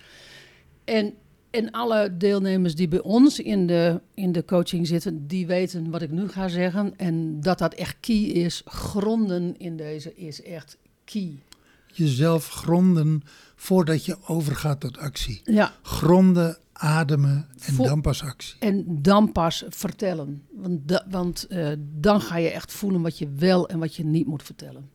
En, 0.85 1.15
en 1.53 1.71
alle 1.71 2.17
deelnemers 2.17 2.75
die 2.75 2.89
bij 2.89 3.01
ons 3.01 3.39
in 3.41 3.67
de, 3.67 4.01
in 4.15 4.33
de 4.33 4.45
coaching 4.45 4.87
zitten, 4.87 5.27
die 5.27 5.47
weten 5.47 5.91
wat 5.91 6.03
ik 6.03 6.11
nu 6.11 6.29
ga 6.29 6.49
zeggen. 6.49 6.97
En 6.97 7.41
dat 7.41 7.59
dat 7.59 7.75
echt 7.75 7.97
key 8.01 8.17
is. 8.23 8.63
Gronden 8.65 9.59
in 9.59 9.77
deze 9.77 10.15
is 10.15 10.43
echt 10.43 10.79
key. 11.05 11.43
Jezelf 11.95 12.49
gronden 12.49 13.23
voordat 13.57 14.05
je 14.05 14.17
overgaat 14.27 14.81
tot 14.81 14.99
actie. 14.99 15.41
Ja, 15.45 15.73
Gronden, 15.83 16.59
ademen 16.73 17.47
en 17.67 17.75
Vo- 17.75 17.85
dan 17.85 18.01
pas 18.01 18.23
actie. 18.23 18.55
en 18.59 18.85
dan 19.03 19.33
pas 19.33 19.65
vertellen. 19.69 20.43
Want, 20.53 20.89
da- 20.89 21.07
want 21.11 21.47
eh, 21.47 21.69
dan 21.79 22.21
ga 22.21 22.37
je 22.37 22.49
echt 22.49 22.73
voelen 22.73 23.03
wat 23.03 23.19
je 23.19 23.29
wel 23.37 23.69
en 23.69 23.79
wat 23.79 23.97
je 23.97 24.05
niet 24.05 24.27
moet 24.27 24.43
vertellen. 24.43 24.91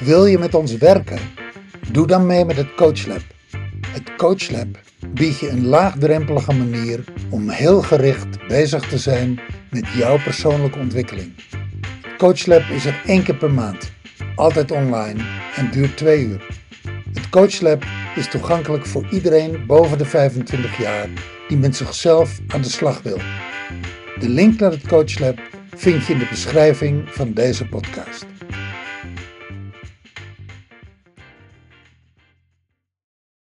Wil 0.00 0.26
je 0.26 0.38
met 0.38 0.54
ons 0.54 0.76
werken? 0.76 1.18
Doe 1.92 2.06
dan 2.06 2.26
mee 2.26 2.44
met 2.44 2.56
het 2.56 2.74
Coachlab. 2.74 3.22
Het 3.90 4.16
Coachlab 4.16 4.66
biedt 5.08 5.38
je 5.38 5.48
een 5.48 5.66
laagdrempelige 5.66 6.52
manier 6.52 7.04
om 7.28 7.48
heel 7.48 7.82
gericht 7.82 8.46
bezig 8.48 8.88
te 8.88 8.98
zijn 8.98 9.40
met 9.70 9.88
jouw 9.88 10.22
persoonlijke 10.22 10.78
ontwikkeling. 10.78 11.32
Coachlab 12.16 12.62
is 12.62 12.84
er 12.84 13.02
één 13.06 13.22
keer 13.22 13.36
per 13.36 13.50
maand, 13.50 13.92
altijd 14.34 14.70
online 14.70 15.22
en 15.56 15.70
duurt 15.70 15.96
twee 15.96 16.24
uur. 16.24 16.46
Het 17.14 17.28
Coachlab 17.28 17.84
is 18.16 18.28
toegankelijk 18.28 18.86
voor 18.86 19.06
iedereen 19.10 19.66
boven 19.66 19.98
de 19.98 20.04
25 20.04 20.78
jaar 20.78 21.08
die 21.48 21.58
met 21.58 21.76
zichzelf 21.76 22.40
aan 22.48 22.62
de 22.62 22.68
slag 22.68 23.02
wil. 23.02 23.18
De 24.18 24.28
link 24.28 24.60
naar 24.60 24.70
het 24.70 24.86
Coachlab 24.86 25.40
vind 25.76 26.06
je 26.06 26.12
in 26.12 26.18
de 26.18 26.26
beschrijving 26.30 27.08
van 27.08 27.32
deze 27.32 27.66
podcast. 27.66 28.29